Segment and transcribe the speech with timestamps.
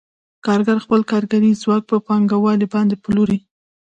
[0.45, 3.39] کارګر خپل کاري ځواک په پانګوال باندې پلوري